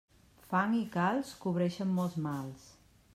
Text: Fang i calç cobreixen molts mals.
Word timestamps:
Fang 0.53 0.71
i 0.77 0.81
calç 0.95 1.35
cobreixen 1.45 1.95
molts 2.01 2.17
mals. 2.29 2.69